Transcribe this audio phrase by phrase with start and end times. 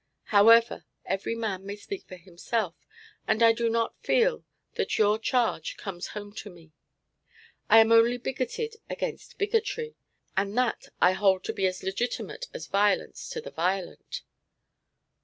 [0.33, 2.73] However, every man may speak for himself,
[3.27, 4.43] and I do not feel
[4.73, 6.71] that your charge comes home to me.
[7.69, 9.93] I am only bigoted against bigotry,
[10.35, 14.23] and that I hold to be as legitimate as violence to the violent.